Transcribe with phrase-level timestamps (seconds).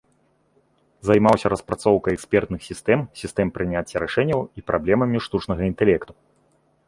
[1.07, 6.13] Займаўся распрацоўкай экспертных сістэм, сістэм прыняцця рашэнняў і праблемамі штучнага інтэлекту.